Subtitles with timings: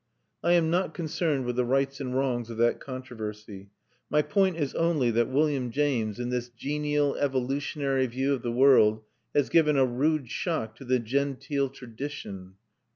[0.43, 3.69] I am not concerned with the rights and wrongs of that controversy;
[4.09, 9.03] my point is only that William James, in this genial evolutionary view of the world,
[9.35, 12.55] has given a rude shock to the genteel tradition.